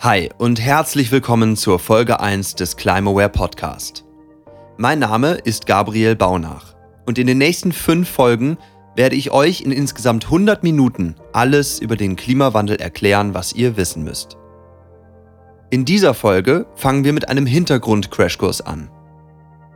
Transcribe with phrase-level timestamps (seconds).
[0.00, 4.04] Hi und herzlich willkommen zur Folge 1 des Climaware Podcast.
[4.76, 6.76] Mein Name ist Gabriel Baunach
[7.06, 8.58] und in den nächsten fünf Folgen
[8.94, 14.04] werde ich euch in insgesamt 100 Minuten alles über den Klimawandel erklären, was ihr wissen
[14.04, 14.36] müsst.
[15.70, 18.90] In dieser Folge fangen wir mit einem Hintergrund-Crashkurs an.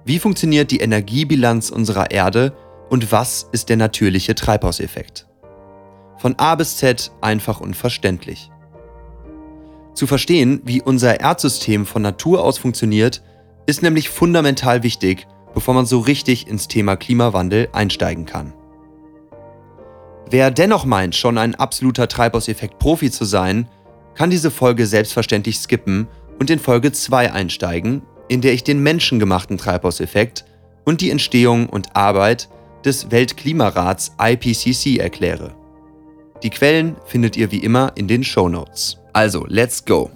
[0.04, 2.52] Wie funktioniert die Energiebilanz unserer Erde
[2.90, 5.26] und was ist der natürliche Treibhauseffekt?
[6.18, 8.49] Von A bis Z einfach und verständlich.
[9.94, 13.22] Zu verstehen, wie unser Erdsystem von Natur aus funktioniert,
[13.66, 18.52] ist nämlich fundamental wichtig, bevor man so richtig ins Thema Klimawandel einsteigen kann.
[20.30, 23.68] Wer dennoch meint, schon ein absoluter Treibhauseffekt-Profi zu sein,
[24.14, 26.06] kann diese Folge selbstverständlich skippen
[26.38, 30.44] und in Folge 2 einsteigen, in der ich den menschengemachten Treibhauseffekt
[30.84, 32.48] und die Entstehung und Arbeit
[32.84, 35.54] des Weltklimarats IPCC erkläre.
[36.42, 38.99] Die Quellen findet ihr wie immer in den Show Notes.
[39.12, 40.10] Also, let's go!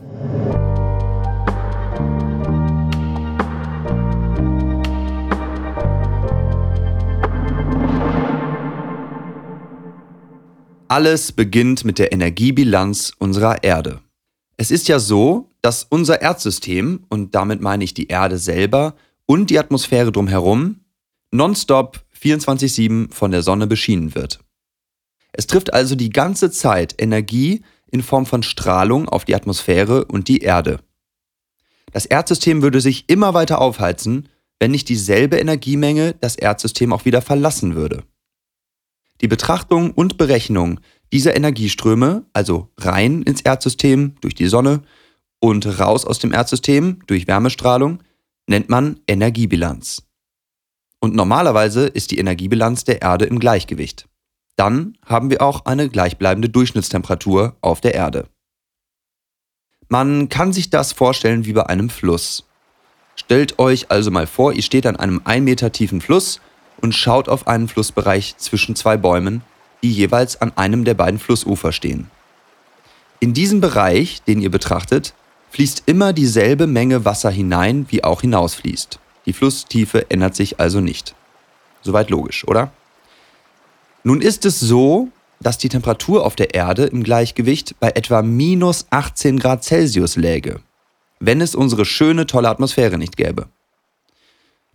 [10.87, 14.01] Alles beginnt mit der Energiebilanz unserer Erde.
[14.57, 18.95] Es ist ja so, dass unser Erdsystem, und damit meine ich die Erde selber
[19.27, 20.85] und die Atmosphäre drumherum,
[21.33, 24.39] nonstop 24-7 von der Sonne beschienen wird.
[25.33, 27.63] Es trifft also die ganze Zeit Energie
[27.95, 30.81] in Form von Strahlung auf die Atmosphäre und die Erde.
[31.93, 34.29] Das Erdsystem würde sich immer weiter aufheizen,
[34.59, 38.03] wenn nicht dieselbe Energiemenge das Erdsystem auch wieder verlassen würde.
[39.21, 40.81] Die Betrachtung und Berechnung
[41.13, 44.83] dieser Energieströme, also rein ins Erdsystem durch die Sonne
[45.39, 48.03] und raus aus dem Erdsystem durch Wärmestrahlung,
[48.49, 50.03] nennt man Energiebilanz.
[50.99, 54.09] Und normalerweise ist die Energiebilanz der Erde im Gleichgewicht
[54.57, 58.27] dann haben wir auch eine gleichbleibende Durchschnittstemperatur auf der Erde.
[59.89, 62.45] Man kann sich das vorstellen wie bei einem Fluss.
[63.17, 66.41] Stellt euch also mal vor, ihr steht an einem 1 Meter tiefen Fluss
[66.81, 69.43] und schaut auf einen Flussbereich zwischen zwei Bäumen,
[69.83, 72.11] die jeweils an einem der beiden Flussufer stehen.
[73.21, 75.15] In diesen Bereich, den ihr betrachtet,
[75.51, 78.99] fließt immer dieselbe Menge Wasser hinein, wie auch hinausfließt.
[79.27, 81.15] Die Flusstiefe ändert sich also nicht.
[81.83, 82.73] Soweit logisch, oder?
[84.07, 85.09] Nun ist es so,
[85.41, 90.61] dass die Temperatur auf der Erde im Gleichgewicht bei etwa minus 18 Grad Celsius läge,
[91.21, 93.49] wenn es unsere schöne, tolle Atmosphäre nicht gäbe.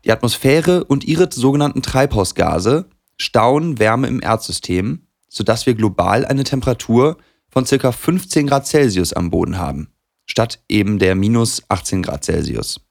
[0.04, 7.18] Die Atmosphäre und ihre sogenannten Treibhausgase stauen Wärme im Erdsystem, sodass wir global eine Temperatur
[7.50, 7.92] von ca.
[7.92, 9.90] 15 Grad Celsius am Boden haben,
[10.26, 12.82] statt eben der minus 18 Grad Celsius.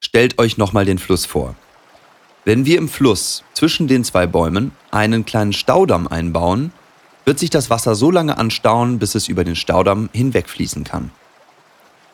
[0.00, 1.56] Stellt euch nochmal den Fluss vor.
[2.48, 6.72] Wenn wir im Fluss zwischen den zwei Bäumen einen kleinen Staudamm einbauen,
[7.26, 11.10] wird sich das Wasser so lange anstauen, bis es über den Staudamm hinwegfließen kann.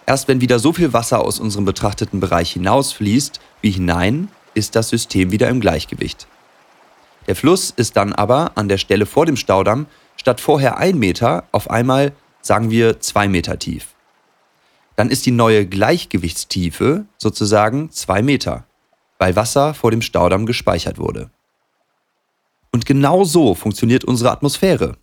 [0.06, 4.89] Erst wenn wieder so viel Wasser aus unserem betrachteten Bereich hinausfließt wie hinein, ist das
[4.89, 6.27] System wieder im Gleichgewicht.
[7.28, 9.87] Der Fluss ist dann aber an der Stelle vor dem Staudamm
[10.17, 12.11] statt vorher ein Meter auf einmal,
[12.43, 13.94] sagen wir, zwei Meter tief.
[14.97, 18.65] Dann ist die neue Gleichgewichtstiefe sozusagen zwei Meter
[19.19, 21.31] weil Wasser vor dem Staudamm gespeichert wurde.
[22.73, 24.97] Und genau so funktioniert unsere Atmosphäre.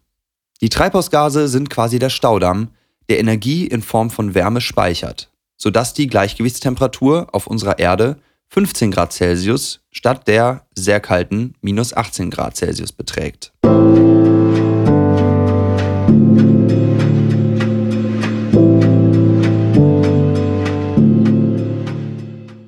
[0.61, 2.69] Die Treibhausgase sind quasi der Staudamm,
[3.09, 8.17] der Energie in Form von Wärme speichert, sodass die Gleichgewichtstemperatur auf unserer Erde
[8.49, 13.53] 15 Grad Celsius statt der sehr kalten minus 18 Grad Celsius beträgt.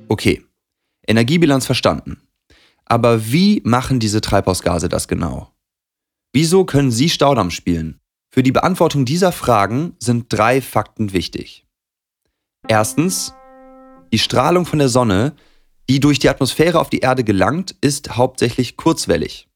[0.07, 0.41] Okay,
[1.07, 2.21] Energiebilanz verstanden.
[2.85, 5.51] Aber wie machen diese Treibhausgase das genau?
[6.33, 7.99] Wieso können sie Staudamm spielen?
[8.31, 11.67] Für die Beantwortung dieser Fragen sind drei Fakten wichtig.
[12.67, 13.33] Erstens,
[14.11, 15.35] die Strahlung von der Sonne,
[15.89, 19.47] die durch die Atmosphäre auf die Erde gelangt, ist hauptsächlich kurzwellig,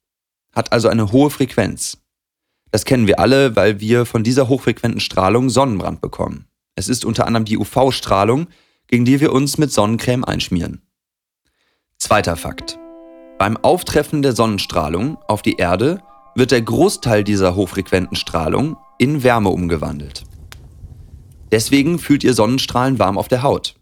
[0.53, 1.97] hat also eine hohe Frequenz.
[2.72, 6.47] Das kennen wir alle, weil wir von dieser hochfrequenten Strahlung Sonnenbrand bekommen.
[6.75, 8.47] Es ist unter anderem die UV-Strahlung,
[8.88, 10.82] gegen die wir uns mit Sonnencreme einschmieren.
[12.08, 12.80] Zweiter Fakt.
[13.38, 16.02] Beim Auftreffen der Sonnenstrahlung auf die Erde
[16.36, 20.24] wird der Großteil dieser hochfrequenten Strahlung in Wärme umgewandelt.
[21.52, 23.76] Deswegen fühlt ihr Sonnenstrahlen warm auf der Haut.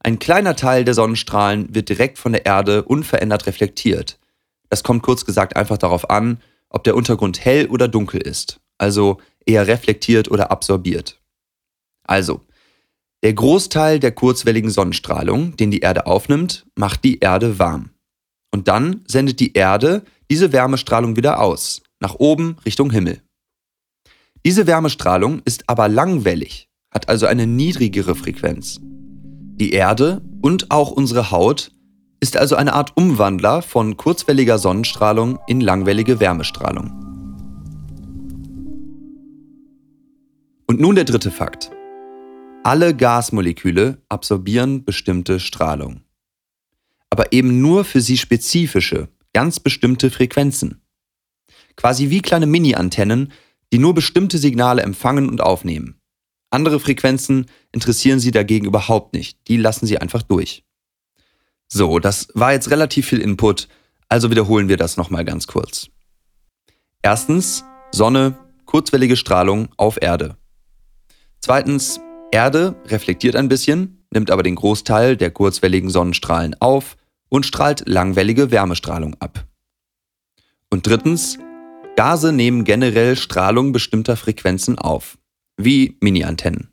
[0.00, 4.18] Ein kleiner Teil der Sonnenstrahlen wird direkt von der Erde unverändert reflektiert.
[4.68, 9.18] Das kommt kurz gesagt einfach darauf an, ob der Untergrund hell oder dunkel ist, also
[9.46, 11.20] eher reflektiert oder absorbiert.
[12.02, 12.40] Also,
[13.22, 17.90] der Großteil der kurzwelligen Sonnenstrahlung, den die Erde aufnimmt, macht die Erde warm.
[18.52, 23.20] Und dann sendet die Erde diese Wärmestrahlung wieder aus, nach oben Richtung Himmel.
[24.44, 28.80] Diese Wärmestrahlung ist aber langwellig, hat also eine niedrigere Frequenz.
[28.82, 31.72] Die Erde und auch unsere Haut
[32.20, 36.90] ist also eine Art Umwandler von kurzwelliger Sonnenstrahlung in langwellige Wärmestrahlung.
[40.66, 41.70] Und nun der dritte Fakt.
[42.62, 46.02] Alle Gasmoleküle absorbieren bestimmte Strahlung.
[47.08, 50.82] Aber eben nur für sie spezifische, ganz bestimmte Frequenzen.
[51.76, 53.32] Quasi wie kleine Mini-Antennen,
[53.72, 56.02] die nur bestimmte Signale empfangen und aufnehmen.
[56.50, 60.62] Andere Frequenzen interessieren sie dagegen überhaupt nicht, die lassen sie einfach durch.
[61.66, 63.68] So, das war jetzt relativ viel Input,
[64.10, 65.88] also wiederholen wir das nochmal ganz kurz.
[67.00, 68.36] Erstens, Sonne,
[68.66, 70.36] kurzwellige Strahlung auf Erde.
[71.40, 72.00] Zweitens,
[72.32, 76.96] Erde reflektiert ein bisschen, nimmt aber den Großteil der kurzwelligen Sonnenstrahlen auf
[77.28, 79.46] und strahlt langwellige Wärmestrahlung ab.
[80.70, 81.38] Und drittens,
[81.96, 85.18] Gase nehmen generell Strahlung bestimmter Frequenzen auf,
[85.56, 86.70] wie Mini-Antennen.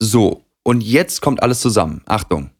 [0.00, 2.02] So, und jetzt kommt alles zusammen.
[2.06, 2.50] Achtung!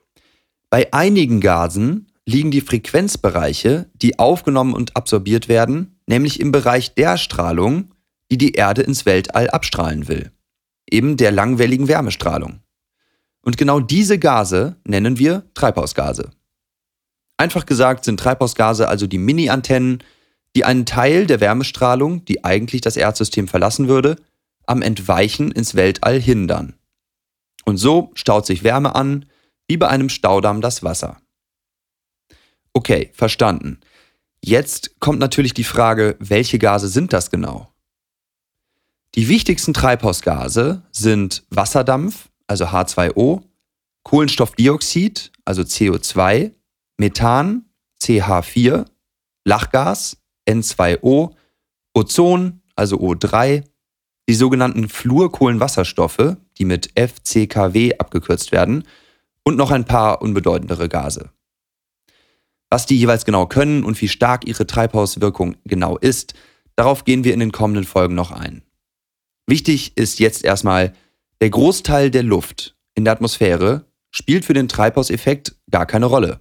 [0.70, 7.16] Bei einigen Gasen liegen die Frequenzbereiche, die aufgenommen und absorbiert werden, nämlich im Bereich der
[7.18, 7.92] Strahlung,
[8.30, 10.30] die die Erde ins Weltall abstrahlen will,
[10.92, 12.60] eben der langwelligen Wärmestrahlung.
[13.42, 16.30] Und genau diese Gase nennen wir Treibhausgase.
[17.36, 20.02] Einfach gesagt sind Treibhausgase also die Mini-Antennen,
[20.54, 24.16] die einen Teil der Wärmestrahlung, die eigentlich das Erdsystem verlassen würde,
[24.66, 26.74] am Entweichen ins Weltall hindern.
[27.64, 29.26] Und so staut sich Wärme an,
[29.68, 31.20] wie bei einem Staudamm das Wasser.
[32.72, 33.80] Okay, verstanden.
[34.42, 37.72] Jetzt kommt natürlich die Frage, welche Gase sind das genau?
[39.16, 43.42] Die wichtigsten Treibhausgase sind Wasserdampf, also H2O,
[44.04, 46.52] Kohlenstoffdioxid, also CO2,
[46.96, 47.64] Methan,
[48.02, 48.86] CH4,
[49.44, 50.16] Lachgas,
[50.48, 51.34] N2O,
[51.92, 53.64] Ozon, also O3,
[54.28, 58.84] die sogenannten Fluorkohlenwasserstoffe, die mit FCKW abgekürzt werden,
[59.42, 61.30] und noch ein paar unbedeutendere Gase.
[62.70, 66.34] Was die jeweils genau können und wie stark ihre Treibhauswirkung genau ist,
[66.76, 68.62] darauf gehen wir in den kommenden Folgen noch ein.
[69.50, 70.92] Wichtig ist jetzt erstmal,
[71.40, 76.38] der Großteil der Luft in der Atmosphäre spielt für den Treibhauseffekt gar keine Rolle.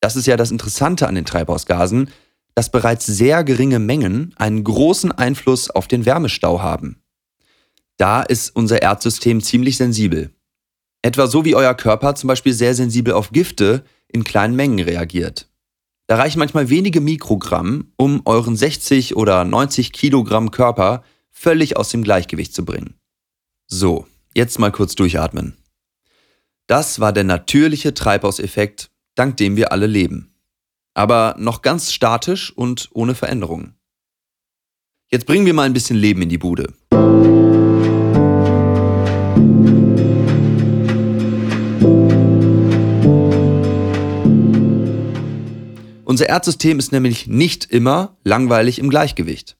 [0.00, 2.10] Das ist ja das Interessante an den Treibhausgasen,
[2.54, 7.02] dass bereits sehr geringe Mengen einen großen Einfluss auf den Wärmestau haben.
[7.96, 10.30] Da ist unser Erdsystem ziemlich sensibel.
[11.02, 15.48] Etwa so wie euer Körper zum Beispiel sehr sensibel auf Gifte in kleinen Mengen reagiert.
[16.06, 21.02] Da reichen manchmal wenige Mikrogramm, um euren 60 oder 90 Kilogramm Körper
[21.42, 22.94] völlig aus dem Gleichgewicht zu bringen.
[23.66, 25.56] So, jetzt mal kurz durchatmen.
[26.68, 30.36] Das war der natürliche Treibhauseffekt, dank dem wir alle leben.
[30.94, 33.74] Aber noch ganz statisch und ohne Veränderungen.
[35.10, 36.72] Jetzt bringen wir mal ein bisschen Leben in die Bude.
[46.04, 49.56] Unser Erdsystem ist nämlich nicht immer langweilig im Gleichgewicht.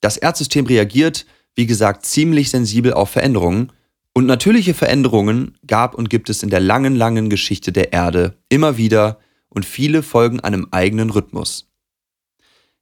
[0.00, 3.72] Das Erdsystem reagiert, wie gesagt, ziemlich sensibel auf Veränderungen
[4.14, 8.76] und natürliche Veränderungen gab und gibt es in der langen, langen Geschichte der Erde immer
[8.76, 9.18] wieder
[9.48, 11.70] und viele folgen einem eigenen Rhythmus.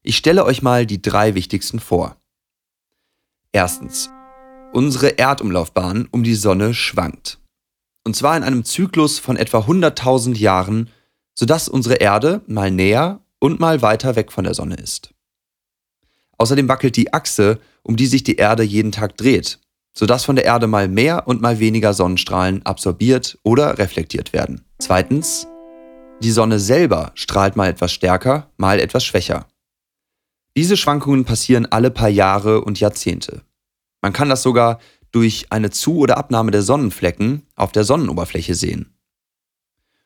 [0.02, 2.16] Ich stelle euch mal die drei wichtigsten vor.
[3.52, 4.10] Erstens.
[4.72, 7.38] Unsere Erdumlaufbahn um die Sonne schwankt.
[8.04, 10.90] Und zwar in einem Zyklus von etwa 100.000 Jahren
[11.38, 15.10] sodass unsere Erde mal näher und mal weiter weg von der Sonne ist.
[16.38, 19.58] Außerdem wackelt die Achse, um die sich die Erde jeden Tag dreht,
[19.94, 24.64] sodass von der Erde mal mehr und mal weniger Sonnenstrahlen absorbiert oder reflektiert werden.
[24.78, 25.46] Zweitens,
[26.22, 29.46] die Sonne selber strahlt mal etwas stärker, mal etwas schwächer.
[30.56, 33.42] Diese Schwankungen passieren alle paar Jahre und Jahrzehnte.
[34.00, 34.78] Man kann das sogar
[35.12, 38.94] durch eine Zu- oder Abnahme der Sonnenflecken auf der Sonnenoberfläche sehen.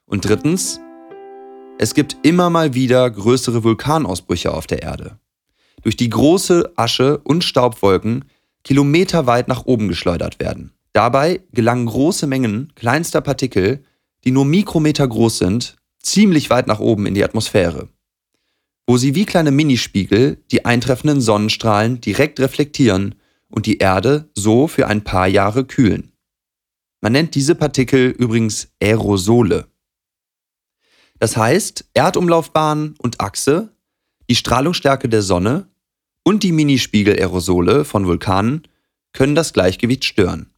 [0.07, 0.81] Und drittens,
[1.79, 5.19] es gibt immer mal wieder größere Vulkanausbrüche auf der Erde.
[5.83, 8.25] Durch die große Asche und Staubwolken
[8.65, 10.73] kilometerweit nach oben geschleudert werden.
[10.93, 13.85] Dabei gelangen große Mengen kleinster Partikel,
[14.25, 17.89] die nur Mikrometer groß sind, ziemlich weit nach oben in die Atmosphäre,
[18.87, 23.15] wo sie wie kleine Minispiegel die eintreffenden Sonnenstrahlen direkt reflektieren
[23.49, 26.13] und die Erde so für ein paar Jahre kühlen.
[27.01, 29.69] Man nennt diese Partikel übrigens Aerosole.
[31.19, 33.75] Das heißt, Erdumlaufbahn und Achse,
[34.31, 35.67] die Strahlungsstärke der Sonne
[36.23, 38.63] und die Minispiegel-Aerosole von Vulkanen
[39.13, 40.55] können das Gleichgewicht stören.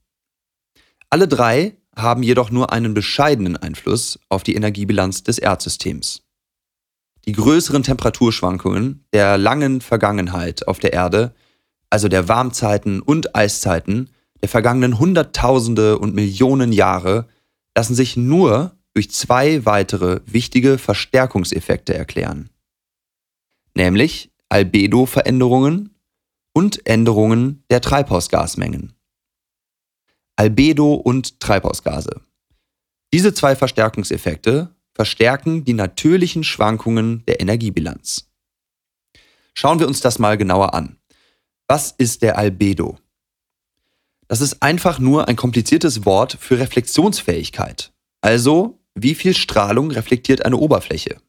[1.08, 6.20] Alle drei haben jedoch nur einen bescheidenen Einfluss auf die Energiebilanz des Erdsystems.
[7.24, 11.34] Die größeren Temperaturschwankungen der langen Vergangenheit auf der Erde,
[11.88, 14.10] also der Warmzeiten und Eiszeiten,
[14.42, 17.26] der vergangenen Hunderttausende und Millionen Jahre
[17.74, 22.50] lassen sich nur durch zwei weitere wichtige Verstärkungseffekte erklären.
[23.74, 25.94] Nämlich Albedo-Veränderungen
[26.52, 28.92] und Änderungen der Treibhausgasmengen.
[30.36, 32.20] Albedo und Treibhausgase.
[33.12, 38.30] Diese zwei Verstärkungseffekte verstärken die natürlichen Schwankungen der Energiebilanz.
[39.54, 40.98] Schauen wir uns das mal genauer an.
[41.68, 42.98] Was ist der Albedo?
[44.28, 47.92] Das ist einfach nur ein kompliziertes Wort für Reflexionsfähigkeit.
[48.22, 51.20] Also, wie viel Strahlung reflektiert eine Oberfläche?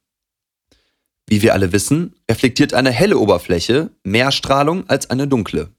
[1.27, 5.73] Wie wir alle wissen, reflektiert eine helle Oberfläche mehr Strahlung als eine dunkle.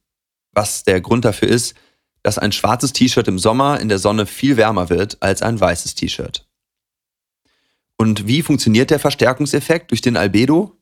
[0.53, 1.75] Was der Grund dafür ist,
[2.23, 5.95] dass ein schwarzes T-Shirt im Sommer in der Sonne viel wärmer wird als ein weißes
[5.95, 6.49] T-Shirt.
[7.97, 10.77] Und wie funktioniert der Verstärkungseffekt durch den Albedo?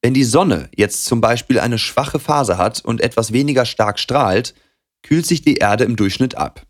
[0.00, 4.54] Wenn die Sonne jetzt zum Beispiel eine schwache Phase hat und etwas weniger stark strahlt,
[5.02, 6.66] kühlt sich die Erde im Durchschnitt ab.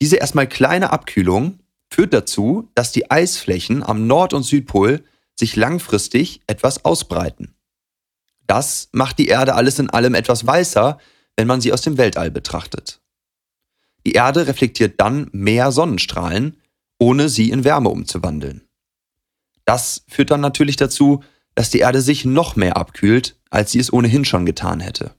[0.00, 1.60] Diese erstmal kleine Abkühlung
[1.92, 5.02] führt dazu, dass die Eisflächen am Nord- und Südpol
[5.40, 7.56] sich langfristig etwas ausbreiten.
[8.46, 10.98] Das macht die Erde alles in allem etwas weißer,
[11.36, 13.00] wenn man sie aus dem Weltall betrachtet.
[14.06, 16.56] Die Erde reflektiert dann mehr Sonnenstrahlen,
[16.98, 18.62] ohne sie in Wärme umzuwandeln.
[19.64, 21.22] Das führt dann natürlich dazu,
[21.54, 25.14] dass die Erde sich noch mehr abkühlt, als sie es ohnehin schon getan hätte.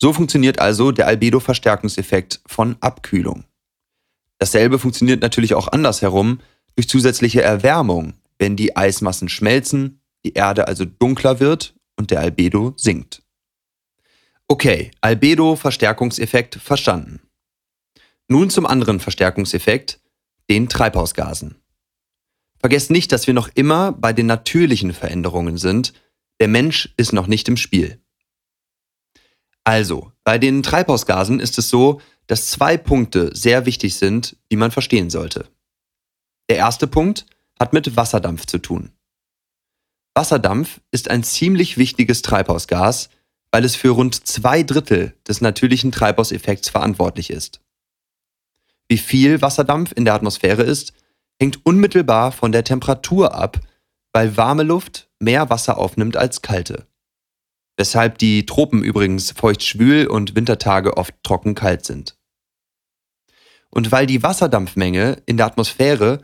[0.00, 3.44] So funktioniert also der Albedo-Verstärkungseffekt von Abkühlung.
[4.38, 6.40] Dasselbe funktioniert natürlich auch andersherum
[6.76, 12.74] durch zusätzliche Erwärmung, wenn die Eismassen schmelzen, die Erde also dunkler wird und der Albedo
[12.76, 13.22] sinkt.
[14.46, 17.20] Okay, Albedo-Verstärkungseffekt verstanden.
[18.28, 20.00] Nun zum anderen Verstärkungseffekt,
[20.48, 21.56] den Treibhausgasen.
[22.60, 25.92] Vergesst nicht, dass wir noch immer bei den natürlichen Veränderungen sind.
[26.40, 28.00] Der Mensch ist noch nicht im Spiel.
[29.64, 34.70] Also, bei den Treibhausgasen ist es so, dass zwei Punkte sehr wichtig sind, die man
[34.70, 35.46] verstehen sollte.
[36.48, 37.26] Der erste Punkt
[37.58, 38.92] hat mit Wasserdampf zu tun.
[40.14, 43.08] Wasserdampf ist ein ziemlich wichtiges Treibhausgas,
[43.50, 47.60] weil es für rund zwei Drittel des natürlichen Treibhauseffekts verantwortlich ist.
[48.88, 50.92] Wie viel Wasserdampf in der Atmosphäre ist,
[51.40, 53.60] hängt unmittelbar von der Temperatur ab,
[54.12, 56.86] weil warme Luft mehr Wasser aufnimmt als kalte
[57.78, 62.18] weshalb die Tropen übrigens feucht-schwül und Wintertage oft trocken-kalt sind.
[63.70, 66.20] Und weil die Wasserdampfmenge in der Atmosphäre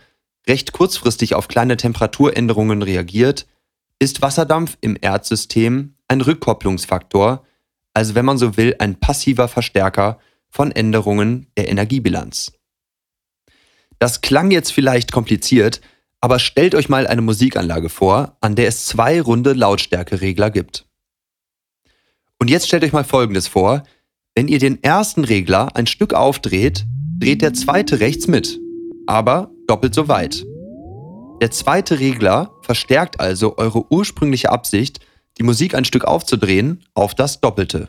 [0.49, 3.47] recht kurzfristig auf kleine Temperaturänderungen reagiert,
[3.99, 7.45] ist Wasserdampf im Erdsystem ein Rückkopplungsfaktor,
[7.95, 12.53] also wenn man so will, ein passiver Verstärker von Änderungen der Energiebilanz.
[13.99, 15.81] Das klang jetzt vielleicht kompliziert,
[16.21, 20.87] aber stellt euch mal eine Musikanlage vor, an der es zwei runde Lautstärkeregler gibt.
[22.39, 23.85] Und jetzt stellt euch mal Folgendes vor.
[24.35, 26.87] Wenn ihr den ersten Regler ein Stück aufdreht,
[27.19, 28.59] dreht der zweite rechts mit,
[29.07, 30.45] aber doppelt so weit.
[31.41, 35.01] Der zweite Regler verstärkt also eure ursprüngliche Absicht,
[35.39, 37.89] die Musik ein Stück aufzudrehen, auf das Doppelte.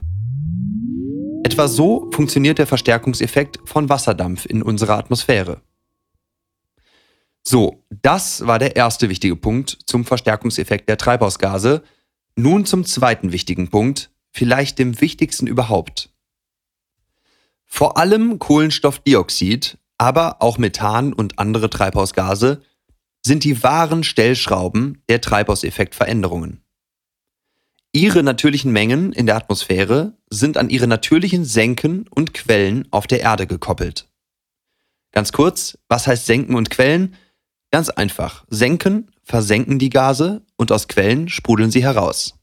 [1.44, 5.62] Etwa so funktioniert der Verstärkungseffekt von Wasserdampf in unserer Atmosphäre.
[7.44, 11.84] So, das war der erste wichtige Punkt zum Verstärkungseffekt der Treibhausgase.
[12.36, 16.10] Nun zum zweiten wichtigen Punkt, vielleicht dem wichtigsten überhaupt.
[17.68, 22.62] Vor allem Kohlenstoffdioxid, aber auch Methan und andere Treibhausgase
[23.26, 26.62] sind die wahren Stellschrauben der Treibhauseffektveränderungen.
[27.92, 33.22] Ihre natürlichen Mengen in der Atmosphäre sind an ihre natürlichen Senken und Quellen auf der
[33.22, 34.10] Erde gekoppelt.
[35.14, 37.16] Ganz kurz, was heißt Senken und Quellen?
[37.72, 42.38] Ganz einfach, Senken versenken die Gase und aus Quellen sprudeln sie heraus.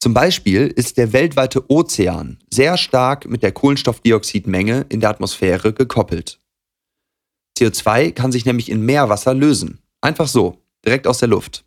[0.00, 6.38] Zum Beispiel ist der weltweite Ozean sehr stark mit der Kohlenstoffdioxidmenge in der Atmosphäre gekoppelt.
[7.58, 9.80] CO2 kann sich nämlich in Meerwasser lösen.
[10.00, 11.64] Einfach so, direkt aus der Luft.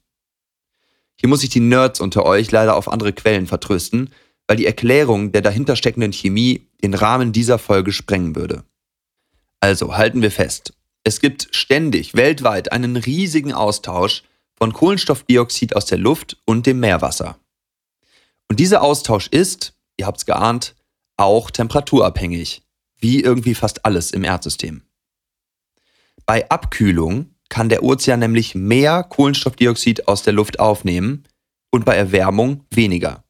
[1.20, 4.12] Hier muss ich die Nerds unter euch leider auf andere Quellen vertrösten,
[4.48, 8.64] weil die Erklärung der dahinter steckenden Chemie den Rahmen dieser Folge sprengen würde.
[9.60, 10.74] Also halten wir fest.
[11.04, 14.24] Es gibt ständig weltweit einen riesigen Austausch
[14.56, 17.41] von Kohlenstoffdioxid aus der Luft und dem Meerwasser.
[18.52, 20.76] Und dieser Austausch ist, ihr habt es geahnt,
[21.16, 22.64] auch temperaturabhängig,
[22.98, 24.82] wie irgendwie fast alles im Erdsystem.
[26.26, 31.24] Bei Abkühlung kann der Ozean nämlich mehr Kohlenstoffdioxid aus der Luft aufnehmen
[31.70, 33.24] und bei Erwärmung weniger.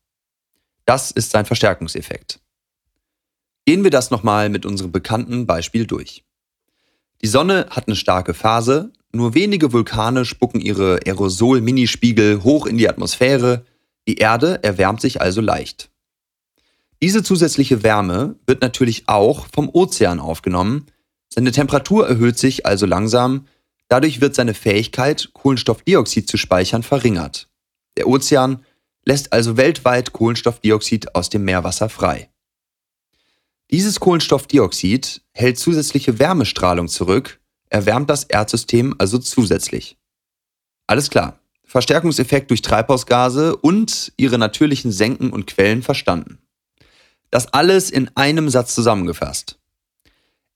[0.85, 2.39] Das ist sein Verstärkungseffekt.
[3.67, 6.23] Gehen wir das nochmal mit unserem bekannten Beispiel durch.
[7.21, 12.89] Die Sonne hat eine starke Phase, nur wenige Vulkane spucken ihre Aerosol-Minispiegel hoch in die
[12.89, 13.67] Atmosphäre,
[14.11, 15.89] die Erde erwärmt sich also leicht.
[17.01, 20.87] Diese zusätzliche Wärme wird natürlich auch vom Ozean aufgenommen.
[21.29, 23.47] Seine Temperatur erhöht sich also langsam.
[23.87, 27.47] Dadurch wird seine Fähigkeit, Kohlenstoffdioxid zu speichern, verringert.
[27.95, 28.65] Der Ozean
[29.05, 32.29] lässt also weltweit Kohlenstoffdioxid aus dem Meerwasser frei.
[33.71, 37.39] Dieses Kohlenstoffdioxid hält zusätzliche Wärmestrahlung zurück,
[37.69, 39.97] erwärmt das Erdsystem also zusätzlich.
[40.85, 41.40] Alles klar.
[41.71, 46.39] Verstärkungseffekt durch Treibhausgase und ihre natürlichen Senken und Quellen verstanden.
[47.29, 49.57] Das alles in einem Satz zusammengefasst.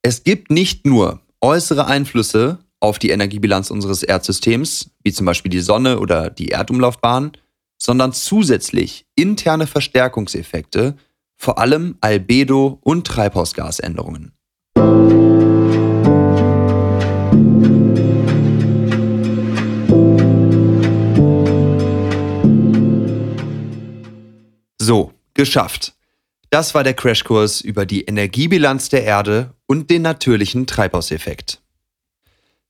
[0.02, 5.62] Es gibt nicht nur äußere Einflüsse auf die Energiebilanz unseres Erdsystems, wie zum Beispiel die
[5.62, 7.32] Sonne oder die Erdumlaufbahn,
[7.78, 10.98] sondern zusätzlich interne Verstärkungseffekte,
[11.38, 14.34] vor allem Albedo und Treibhausgasänderungen.
[25.36, 25.94] Geschafft.
[26.50, 31.62] Das war der Crashkurs über die Energiebilanz der Erde und den natürlichen Treibhauseffekt.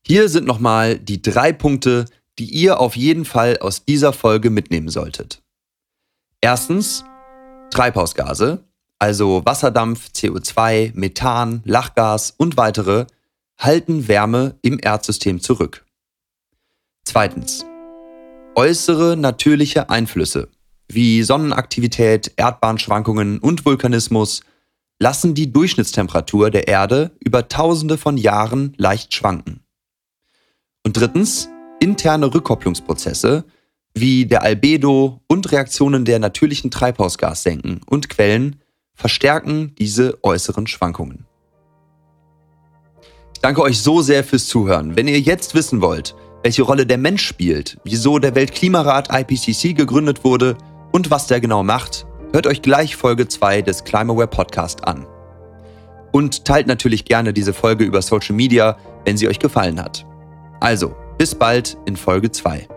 [0.06, 2.06] Hier sind nochmal die drei Punkte,
[2.38, 5.42] die ihr auf jeden Fall aus dieser Folge mitnehmen solltet.
[6.42, 7.04] Erstens
[7.72, 8.64] Treibhausgase,
[9.00, 13.06] also Wasserdampf, CO2, Methan, Lachgas und weitere,
[13.58, 15.86] halten Wärme im Erdsystem zurück.
[17.04, 17.66] Zweitens
[18.56, 20.50] äußere natürliche Einflüsse
[20.88, 24.42] wie Sonnenaktivität, Erdbahnschwankungen und Vulkanismus
[25.00, 29.62] lassen die Durchschnittstemperatur der Erde über Tausende von Jahren leicht schwanken.
[30.84, 31.50] Und drittens,
[31.80, 33.44] interne Rückkopplungsprozesse
[33.98, 38.62] wie der Albedo und Reaktionen der natürlichen Treibhausgassenken und Quellen
[38.94, 41.26] verstärken diese äußeren Schwankungen.
[43.34, 44.96] Ich danke euch so sehr fürs Zuhören.
[44.96, 50.24] Wenn ihr jetzt wissen wollt, welche Rolle der Mensch spielt, wieso der Weltklimarat IPCC gegründet
[50.24, 50.58] wurde
[50.96, 55.06] und was der genau macht, hört euch gleich Folge 2 des Climaware Podcast an.
[56.14, 60.06] Und teilt natürlich gerne diese Folge über Social Media, wenn sie euch gefallen hat.
[60.62, 62.70] Also, bis bald in Folge 2.